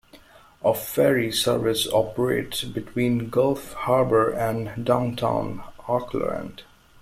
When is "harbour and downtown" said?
3.73-5.63